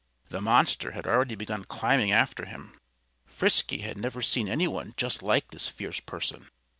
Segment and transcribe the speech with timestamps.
[0.31, 2.79] The monster had already begun climbing after him.
[3.27, 6.49] Frisky had never seen any one just like this fierce person.